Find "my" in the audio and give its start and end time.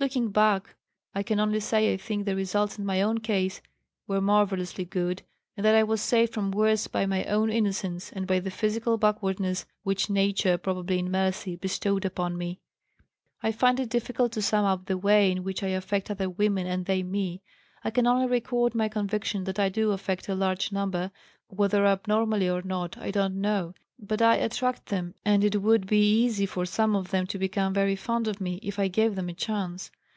2.86-3.02, 7.04-7.24, 18.76-18.88